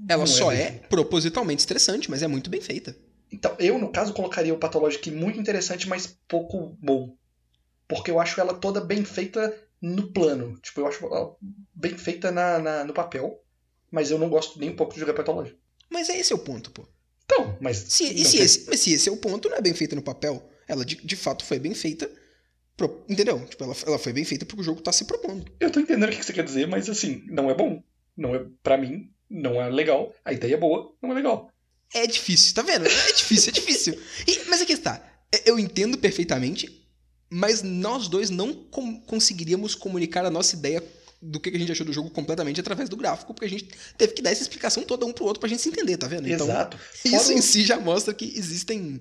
[0.07, 2.95] Ela não é só é, é propositalmente estressante, mas é muito bem feita.
[3.31, 7.15] Então, eu, no caso, colocaria o Pathologic muito interessante, mas pouco bom.
[7.87, 10.57] Porque eu acho ela toda bem feita no plano.
[10.61, 11.35] Tipo, eu acho ela
[11.73, 13.43] bem feita na, na no papel.
[13.91, 15.57] Mas eu não gosto nem um pouco de jogar Pathologic.
[15.89, 16.87] Mas é esse o ponto, pô.
[17.25, 17.77] Então, mas.
[17.77, 20.01] Se, e se esse, mas se esse é o ponto, não é bem feita no
[20.01, 20.49] papel.
[20.67, 22.09] Ela de, de fato foi bem feita.
[22.75, 23.45] Pro, entendeu?
[23.45, 25.45] Tipo, ela, ela foi bem feita porque o jogo tá se propondo.
[25.59, 27.83] Eu tô entendendo o que você quer dizer, mas assim, não é bom.
[28.17, 30.13] Não é, para mim, não é legal.
[30.23, 31.51] A ideia é boa, não é legal.
[31.93, 32.87] É difícil, tá vendo?
[32.87, 34.01] É difícil, é difícil.
[34.27, 35.01] E, mas aqui está.
[35.31, 36.87] É, eu entendo perfeitamente,
[37.29, 40.83] mas nós dois não com conseguiríamos comunicar a nossa ideia
[41.21, 44.13] do que a gente achou do jogo completamente através do gráfico, porque a gente teve
[44.13, 46.27] que dar essa explicação toda um pro outro pra gente se entender, tá vendo?
[46.27, 46.77] Então, Exato.
[47.05, 48.99] Isso em si já mostra que existem.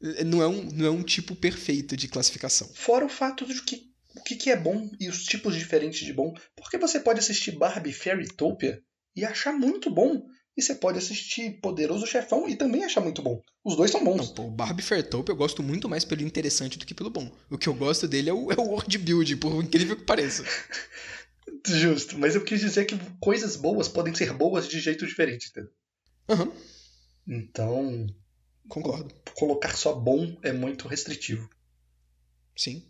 [0.00, 2.68] Não é, um, não é um tipo perfeito de classificação.
[2.74, 6.34] Fora o fato de que o que é bom e os tipos diferentes de bom.
[6.56, 8.82] Porque você pode assistir Barbie Fairytopia
[9.14, 10.26] e achar muito bom.
[10.56, 13.42] E você pode assistir Poderoso Chefão e também achar muito bom.
[13.62, 14.16] Os dois são bons.
[14.16, 17.30] Não, pô, o Barbie Fairtopia eu gosto muito mais pelo interessante do que pelo bom.
[17.50, 20.44] O que eu gosto dele é o, é o world build, por incrível que pareça.
[21.66, 25.70] Justo, mas eu quis dizer que coisas boas podem ser boas de jeito diferente, entendeu?
[26.28, 26.52] Uhum.
[27.28, 28.06] Então.
[28.68, 29.14] Concordo.
[29.34, 31.48] Colocar só bom é muito restritivo.
[32.56, 32.84] Sim.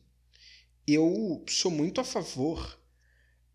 [0.86, 2.78] Eu sou muito a favor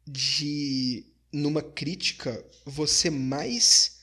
[0.06, 4.02] de numa crítica, você mais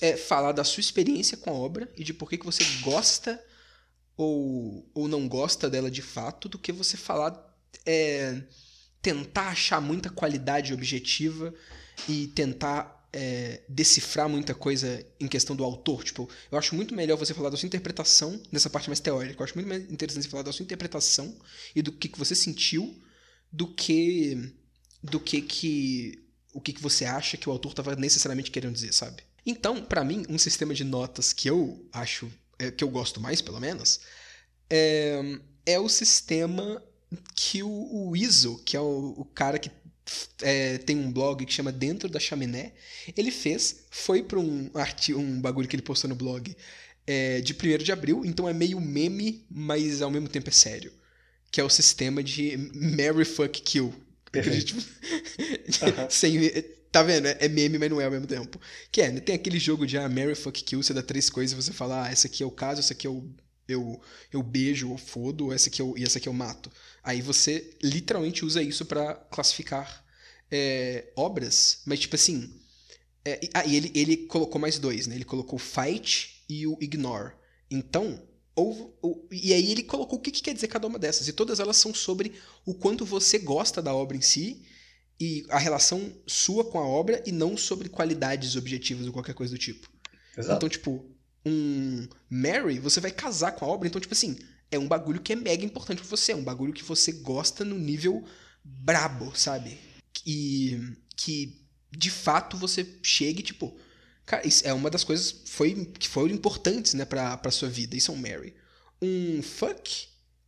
[0.00, 3.42] é, falar da sua experiência com a obra e de por que, que você gosta
[4.16, 7.48] ou, ou não gosta dela de fato, do que você falar.
[7.86, 8.42] É,
[9.00, 11.54] tentar achar muita qualidade objetiva
[12.08, 16.04] e tentar é, decifrar muita coisa em questão do autor.
[16.04, 19.40] Tipo, eu acho muito melhor você falar da sua interpretação, nessa parte mais teórica.
[19.40, 21.34] Eu acho muito mais interessante você falar da sua interpretação
[21.74, 23.00] e do que, que você sentiu
[23.52, 24.54] do que
[25.02, 28.92] do que que o que, que você acha que o autor estava necessariamente querendo dizer,
[28.92, 29.22] sabe?
[29.46, 33.40] Então, para mim, um sistema de notas que eu acho é, que eu gosto mais,
[33.40, 34.00] pelo menos,
[34.68, 35.20] é,
[35.64, 36.82] é o sistema
[37.34, 39.70] que o, o Iso, que é o, o cara que
[40.42, 42.72] é, tem um blog que chama Dentro da Chaminé,
[43.16, 44.70] ele fez, foi para um,
[45.16, 46.54] um bagulho que ele postou no blog
[47.06, 50.92] é, de 1 de abril, então é meio meme, mas ao mesmo tempo é sério.
[51.50, 53.92] Que é o sistema de Mary Fuck Kill,
[54.30, 54.74] Perfeito.
[54.74, 56.06] uhum.
[56.08, 56.38] Sem,
[56.92, 57.26] tá vendo?
[57.26, 58.60] É meme, mas não é ao mesmo tempo.
[58.92, 61.62] Que é, tem aquele jogo de ah, Mary Fuck Kill, você dá três coisas e
[61.62, 63.28] você fala, ah, essa aqui é o caso, essa aqui eu,
[63.70, 64.00] eu,
[64.32, 66.70] eu beijo ou fodo, essa aqui eu, e essa aqui eu mato.
[67.02, 70.04] Aí você literalmente usa isso para classificar
[70.50, 72.58] é, obras, mas tipo assim.
[73.24, 75.14] É, ah, e ele, ele colocou mais dois, né?
[75.14, 77.32] Ele colocou Fight e o Ignore.
[77.70, 81.28] Então, ou, ou, e aí ele colocou o que, que quer dizer cada uma dessas.
[81.28, 82.32] E todas elas são sobre
[82.66, 84.66] o quanto você gosta da obra em si
[85.20, 89.52] e a relação sua com a obra e não sobre qualidades objetivas ou qualquer coisa
[89.52, 89.88] do tipo.
[90.36, 90.56] Exato.
[90.56, 91.04] Então, tipo,
[91.44, 94.38] um Mary, você vai casar com a obra, então, tipo assim,
[94.70, 97.64] é um bagulho que é mega importante pra você, é um bagulho que você gosta
[97.64, 98.24] no nível
[98.64, 99.78] brabo, sabe?
[100.26, 100.78] E
[101.16, 103.76] que de fato você chegue, tipo,
[104.30, 107.96] Cara, isso é uma das coisas foi, que foram importantes, né, pra, pra sua vida.
[107.96, 108.54] Isso é um Mary.
[109.02, 110.06] Um fuck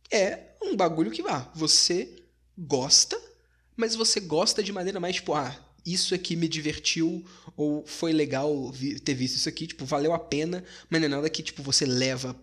[0.09, 2.23] é um bagulho que, ah, você
[2.57, 3.19] gosta,
[3.75, 5.53] mas você gosta de maneira mais, tipo, ah,
[5.85, 7.25] isso aqui me divertiu,
[7.57, 11.29] ou foi legal ter visto isso aqui, tipo, valeu a pena, mas não é nada
[11.29, 12.35] que, tipo, você leva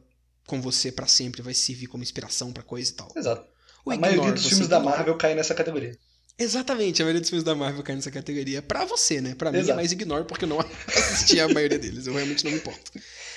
[0.47, 3.13] com você para sempre, vai servir como inspiração para coisa e tal.
[3.17, 3.49] Exato.
[3.87, 4.97] A maioria dos filmes da ignora.
[4.97, 5.97] Marvel cai nessa categoria.
[6.39, 8.63] Exatamente, a maioria dos filmes da Marvel cai nessa categoria.
[8.63, 9.35] Pra você, né?
[9.35, 12.07] Pra mim é mais ignore, porque eu não assisti a maioria deles.
[12.07, 12.93] Eu realmente não me importo.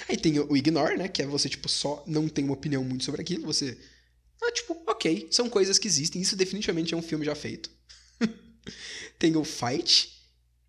[0.08, 1.10] Aí tem o ignore, né?
[1.10, 3.46] Que é você, tipo, só não tem uma opinião muito sobre aquilo.
[3.46, 3.78] Você.
[4.42, 6.22] Ah, tipo, ok, são coisas que existem.
[6.22, 7.70] Isso definitivamente é um filme já feito.
[9.20, 10.12] tem o fight.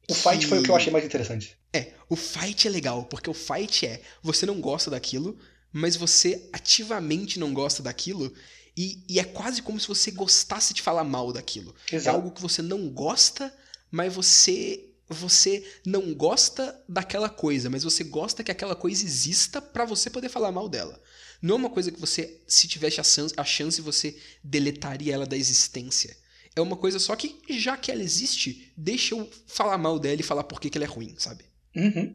[0.09, 1.57] O fight foi o que eu achei mais interessante.
[1.72, 5.38] É, o fight é legal, porque o fight é você não gosta daquilo,
[5.72, 8.33] mas você ativamente não gosta daquilo,
[8.76, 11.74] e, e é quase como se você gostasse de falar mal daquilo.
[11.90, 12.16] É Exato.
[12.16, 13.52] algo que você não gosta,
[13.90, 19.85] mas você você não gosta daquela coisa, mas você gosta que aquela coisa exista pra
[19.85, 21.00] você poder falar mal dela.
[21.42, 25.26] Não é uma coisa que você, se tivesse a chance, a chance você deletaria ela
[25.26, 26.16] da existência.
[26.57, 30.25] É uma coisa só que, já que ela existe, deixa eu falar mal dela e
[30.25, 31.45] falar por que, que ela é ruim, sabe?
[31.75, 32.14] Uhum.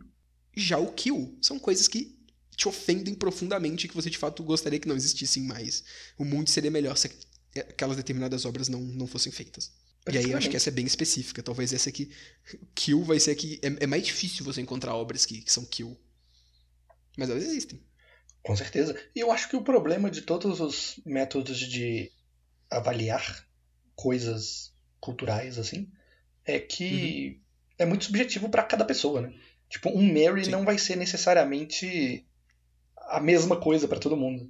[0.55, 2.17] Já o kill são coisas que
[2.55, 5.83] te ofendem profundamente e que você de fato gostaria que não existissem mais.
[6.17, 7.09] O mundo seria melhor se
[7.57, 9.71] aquelas determinadas obras não, não fossem feitas.
[10.11, 11.43] E aí eu acho que essa é bem específica.
[11.43, 12.11] Talvez essa aqui.
[12.73, 13.59] Kill vai ser aqui.
[13.61, 15.99] É, é mais difícil você encontrar obras que, que são kill.
[17.17, 17.81] Mas elas existem.
[18.41, 18.97] Com certeza.
[19.15, 22.11] E eu acho que o problema de todos os métodos de
[22.69, 23.45] avaliar
[23.99, 25.89] coisas culturais, assim,
[26.45, 27.41] é que
[27.77, 29.33] é muito subjetivo pra cada pessoa, né?
[29.69, 30.51] Tipo, um Mary Sim.
[30.51, 32.25] não vai ser necessariamente
[33.09, 34.49] a mesma coisa pra todo mundo.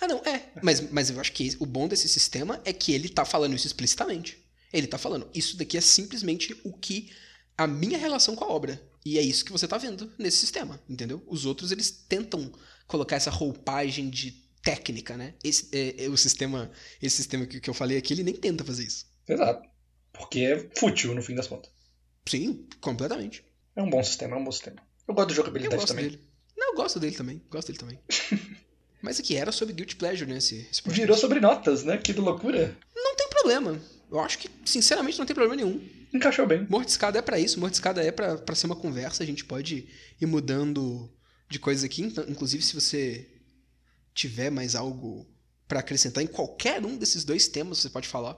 [0.00, 0.52] Ah, não, é.
[0.62, 3.66] Mas, mas eu acho que o bom desse sistema é que ele tá falando isso
[3.66, 4.38] explicitamente.
[4.72, 7.10] Ele tá falando, isso daqui é simplesmente o que.
[7.56, 8.80] a minha relação com a obra.
[9.04, 11.24] E é isso que você tá vendo nesse sistema, entendeu?
[11.26, 12.52] Os outros, eles tentam
[12.86, 15.32] colocar essa roupagem de técnica, né?
[15.42, 18.62] Esse, é, é o sistema, esse sistema que, que eu falei aqui, ele nem tenta
[18.62, 19.06] fazer isso.
[19.26, 19.66] Exato.
[20.12, 21.70] Porque é fútil, no fim das contas.
[22.28, 23.42] Sim, completamente.
[23.74, 24.76] É um bom sistema, é um bom sistema.
[25.06, 26.10] Eu gosto Eu jogabilidade gosto também.
[26.10, 26.20] dele.
[26.54, 27.42] Não, eu gosto dele também.
[27.50, 27.98] Gosto dele também.
[29.00, 30.36] Mas aqui era sobre Guilty Pleasure, né?
[30.36, 30.82] Esse, esse.
[30.86, 31.96] Virou sobre notas, né?
[31.96, 32.76] Que loucura.
[32.94, 33.80] Não tem problema.
[34.10, 35.80] Eu acho que, sinceramente, não tem problema nenhum.
[36.12, 36.66] Encaixou bem.
[36.68, 39.86] Mortiscada é pra isso, Mortiscada é pra pra ser uma conversa, a gente pode
[40.20, 41.10] ir mudando
[41.48, 43.37] de coisas aqui, então, inclusive se você
[44.18, 45.24] tiver mais algo
[45.68, 48.36] pra acrescentar em qualquer um desses dois temas, você pode falar.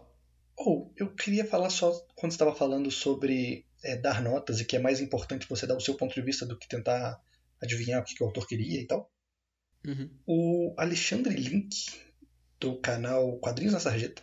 [0.55, 4.79] Ou, eu queria falar só quando estava falando sobre é, dar notas e que é
[4.79, 7.19] mais importante você dar o seu ponto de vista do que tentar
[7.63, 9.11] adivinhar o que, que o autor queria e tal.
[9.87, 10.11] Uhum.
[10.27, 11.75] O Alexandre Link,
[12.59, 14.23] do canal Quadrinhos na Sarjeta,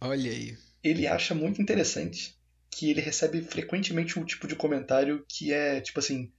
[0.00, 0.56] Olha aí.
[0.84, 2.38] ele acha muito interessante
[2.70, 6.32] que ele recebe frequentemente um tipo de comentário que é tipo assim: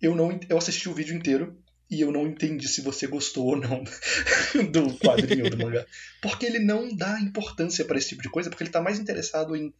[0.00, 1.61] eu não eu assisti o vídeo inteiro
[1.94, 3.84] e eu não entendi se você gostou ou não
[4.72, 5.84] do quadrinho do mangá.
[6.20, 9.54] Porque ele não dá importância para esse tipo de coisa, porque ele tá mais interessado
[9.54, 9.72] em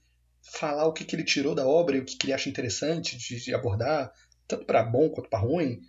[0.58, 3.16] falar o que, que ele tirou da obra e o que, que ele acha interessante
[3.16, 4.12] de, de abordar,
[4.46, 5.80] tanto para bom quanto para ruim.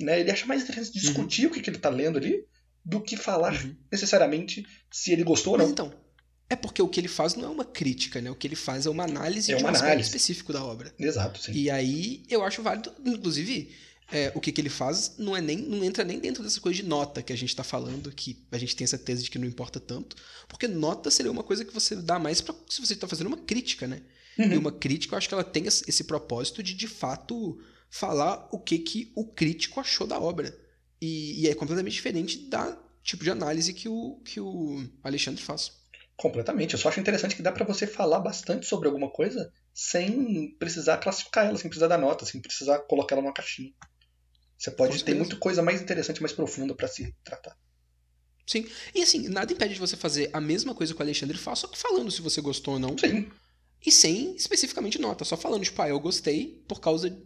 [0.00, 0.20] Né?
[0.20, 2.44] Ele acha mais interessante discutir o que, que ele tá lendo ali
[2.84, 3.74] do que falar Uhum.
[3.90, 5.68] necessariamente se ele gostou ou não.
[5.70, 5.92] então,
[6.48, 8.30] é porque o que ele faz não é uma crítica, né?
[8.30, 10.08] O que ele faz é uma análise É de um uma aspecto análise.
[10.08, 10.94] específico da obra.
[10.96, 11.50] Exato, sim.
[11.52, 13.74] E aí eu acho válido, inclusive,
[14.10, 16.80] é, o que, que ele faz não é nem não entra nem dentro dessa coisa
[16.80, 19.38] de nota que a gente tá falando, que a gente tem essa tese de que
[19.38, 20.16] não importa tanto,
[20.48, 23.38] porque nota seria uma coisa que você dá mais pra, se você tá fazendo uma
[23.38, 24.02] crítica, né?
[24.38, 24.52] Uhum.
[24.52, 27.58] E uma crítica, eu acho que ela tem esse propósito de de fato
[27.90, 30.56] falar o que que o crítico achou da obra.
[31.00, 35.72] E, e é completamente diferente da tipo de análise que o que o Alexandre faz.
[36.16, 36.74] Completamente.
[36.74, 40.96] Eu só acho interessante que dá pra você falar bastante sobre alguma coisa sem precisar
[40.98, 43.72] classificar ela, sem precisar dar nota, sem precisar colocar ela numa caixinha.
[44.56, 47.56] Você pode ter muita coisa mais interessante, mais profunda pra se tratar.
[48.46, 48.66] Sim.
[48.94, 51.66] E assim, nada impede de você fazer a mesma coisa que o Alexandre faz, só
[51.66, 52.96] que falando se você gostou ou não.
[52.96, 53.28] Sim,
[53.84, 57.16] E sem especificamente nota, só falando, tipo, ah, eu gostei por causa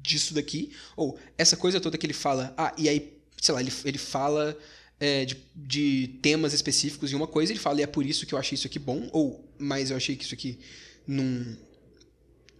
[0.00, 0.72] disso daqui.
[0.96, 4.56] Ou essa coisa toda que ele fala, ah, e aí, sei lá, ele, ele fala
[4.98, 8.34] é, de, de temas específicos e uma coisa, ele fala, e é por isso que
[8.34, 10.58] eu achei isso aqui bom, ou, mas eu achei que isso aqui
[11.06, 11.56] não,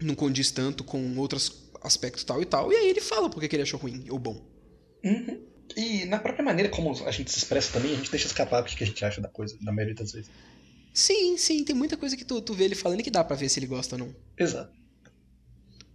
[0.01, 3.57] não condiz tanto com outros aspectos tal e tal, e aí ele fala porque que
[3.57, 4.40] ele achou ruim ou bom.
[5.05, 5.40] Uhum.
[5.77, 8.64] E na própria maneira como a gente se expressa também, a gente deixa escapar o
[8.64, 10.31] que a gente acha da coisa, na maioria das vezes.
[10.93, 13.49] Sim, sim, tem muita coisa que tu, tu vê ele falando que dá pra ver
[13.49, 14.16] se ele gosta ou não.
[14.38, 14.73] Exato.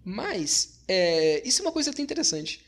[0.04, 2.62] Mas, é, isso é uma coisa até interessante.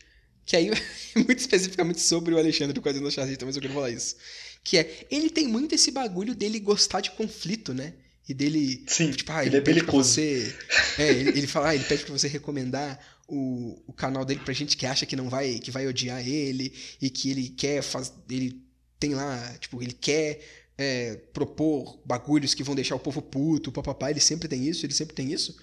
[0.45, 0.71] Que aí,
[1.15, 4.15] muito especificamente sobre o Alexandre do Quadrinho da Charlita, mas eu quero falar isso.
[4.63, 7.93] Que é, ele tem muito esse bagulho dele gostar de conflito, né?
[8.27, 8.83] E dele.
[8.87, 10.09] Sim, Tipo, ah, ele ele, é belicoso.
[10.13, 10.55] você.
[10.97, 14.53] É, ele, ele fala, ah, ele pede pra você recomendar o, o canal dele pra
[14.53, 18.13] gente que acha que não vai, que vai odiar ele e que ele quer fazer.
[18.29, 18.61] Ele
[18.99, 20.41] tem lá, tipo, ele quer
[20.77, 24.93] é, propor bagulhos que vão deixar o povo puto, papapá, ele sempre tem isso, ele
[24.93, 25.57] sempre tem isso.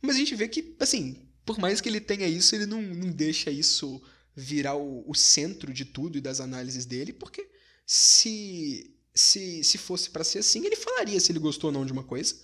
[0.00, 3.10] Mas a gente vê que, assim, por mais que ele tenha isso, ele não, não
[3.10, 4.02] deixa isso
[4.34, 7.46] virar o, o centro de tudo e das análises dele, porque
[7.86, 11.92] se se, se fosse para ser assim, ele falaria se ele gostou ou não de
[11.92, 12.34] uma coisa.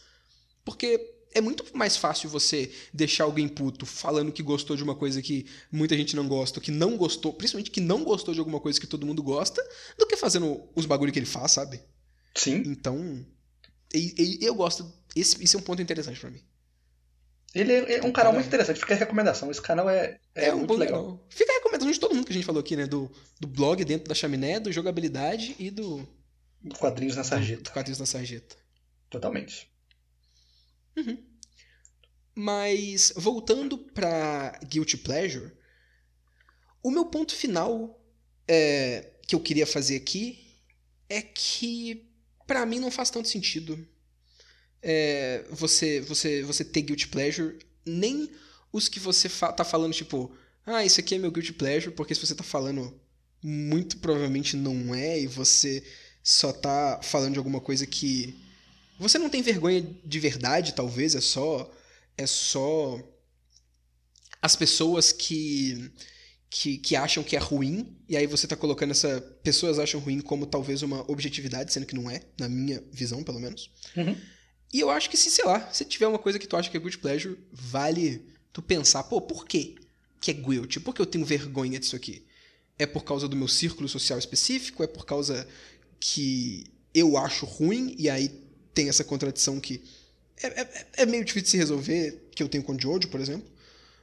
[0.64, 5.22] Porque é muito mais fácil você deixar alguém puto falando que gostou de uma coisa
[5.22, 8.80] que muita gente não gosta, que não gostou, principalmente que não gostou de alguma coisa
[8.80, 9.62] que todo mundo gosta,
[9.98, 11.80] do que fazendo os bagulho que ele faz, sabe?
[12.34, 12.62] Sim.
[12.66, 13.24] Então,
[13.92, 14.90] e, e, eu gosto.
[15.16, 16.42] Esse, esse é um ponto interessante para mim.
[17.54, 19.50] Ele é, é um canal muito interessante, fica a recomendação.
[19.50, 21.00] Esse canal é, é, é um muito legal.
[21.00, 21.26] legal.
[21.30, 22.86] Fica a recomendação de todo mundo que a gente falou aqui, né?
[22.86, 26.06] Do, do blog dentro da chaminé, do jogabilidade e do.
[26.76, 27.70] Quadrinhos na sarjeta.
[27.70, 28.56] Quadrinhos na sarjeta.
[29.08, 29.70] Totalmente.
[30.96, 31.24] Uhum.
[32.34, 35.52] Mas, voltando pra Guilty Pleasure,
[36.82, 38.00] o meu ponto final
[38.46, 40.56] é, que eu queria fazer aqui
[41.08, 42.10] é que,
[42.46, 43.86] para mim, não faz tanto sentido
[44.82, 48.30] é, você, você, você ter Guilty Pleasure, nem
[48.72, 52.14] os que você fa tá falando, tipo, ah, isso aqui é meu Guilty Pleasure, porque
[52.14, 52.98] se você tá falando,
[53.42, 55.82] muito provavelmente não é, e você
[56.22, 58.34] só tá falando de alguma coisa que
[58.98, 61.70] você não tem vergonha de verdade, talvez, é só
[62.16, 63.00] é só
[64.42, 65.90] as pessoas que
[66.50, 70.20] que, que acham que é ruim, e aí você tá colocando essa pessoas acham ruim
[70.20, 73.70] como talvez uma objetividade, sendo que não é, na minha visão, pelo menos.
[73.96, 74.16] Uhum.
[74.72, 76.76] E eu acho que se, sei lá, se tiver uma coisa que tu acha que
[76.76, 79.76] é good pleasure, vale tu pensar, pô, por quê
[80.20, 80.80] que é guilty?
[80.80, 82.24] Por que eu tenho vergonha disso aqui?
[82.78, 84.82] É por causa do meu círculo social específico?
[84.82, 85.46] É por causa
[86.00, 88.28] que eu acho ruim e aí
[88.74, 89.82] tem essa contradição que
[90.42, 93.48] é, é, é, meio difícil de se resolver, que eu tenho com Jojo, por exemplo.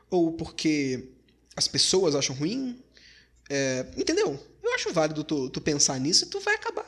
[0.10, 1.10] Ou porque
[1.56, 2.78] as pessoas acham ruim.
[3.50, 4.38] É, entendeu?
[4.62, 6.86] Eu acho válido tu, tu pensar nisso e tu vai acabar.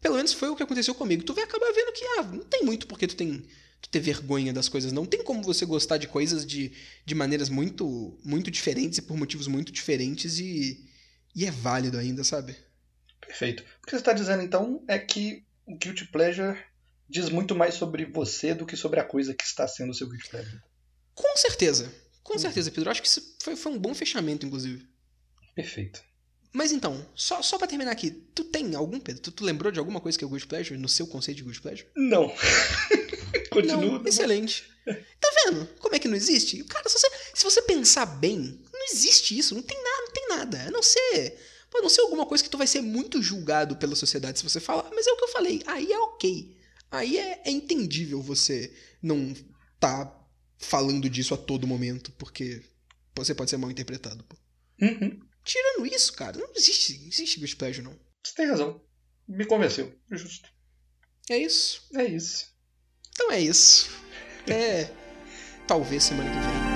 [0.00, 1.22] Pelo menos foi o que aconteceu comigo.
[1.22, 3.44] Tu vai acabar vendo que ah, não tem muito porque tu tem
[3.80, 4.92] tu ter vergonha das coisas.
[4.92, 6.72] Não tem como você gostar de coisas de,
[7.04, 10.84] de maneiras muito muito diferentes e por motivos muito diferentes e,
[11.34, 12.56] e é válido ainda, sabe?
[13.28, 13.62] Perfeito.
[13.82, 16.58] O que você está dizendo então é que o Guilty Pleasure
[17.08, 20.08] diz muito mais sobre você do que sobre a coisa que está sendo o seu
[20.08, 20.60] guilty pleasure.
[21.14, 21.92] Com certeza.
[22.22, 22.38] Com uhum.
[22.38, 22.90] certeza, Pedro.
[22.90, 24.86] Acho que isso foi, foi um bom fechamento, inclusive.
[25.54, 26.02] Perfeito.
[26.52, 29.20] Mas então, só, só pra terminar aqui, tu tem algum, Pedro?
[29.20, 31.44] Tu, tu lembrou de alguma coisa que é o Good Pleasure no seu conceito de
[31.44, 31.88] Good Pleasure?
[31.94, 32.34] Não.
[33.52, 33.98] Continua.
[33.98, 34.64] Não, excelente.
[35.20, 35.66] Tá vendo?
[35.78, 36.64] Como é que não existe?
[36.64, 39.54] Cara, se você, se você pensar bem, não existe isso.
[39.54, 40.62] Não tem nada, não tem nada.
[40.68, 41.38] A não ser.
[41.70, 44.60] Pode não ser alguma coisa que tu vai ser muito julgado pela sociedade se você
[44.60, 45.62] falar, mas é o que eu falei.
[45.66, 46.56] Aí é ok.
[46.90, 49.34] Aí é, é entendível você não
[49.78, 50.14] tá
[50.58, 52.62] falando disso a todo momento, porque
[53.14, 54.24] você pode ser mal interpretado.
[54.80, 55.20] Uhum.
[55.44, 57.98] Tirando isso, cara, não existe, não existe Guilty Pleasure, não.
[58.24, 58.80] Você tem razão.
[59.26, 59.94] Me convenceu.
[60.10, 60.48] Justo.
[61.30, 61.86] É isso?
[61.94, 62.46] É isso.
[63.12, 63.90] Então é isso.
[64.46, 64.90] É.
[65.66, 66.67] Talvez semana que vem.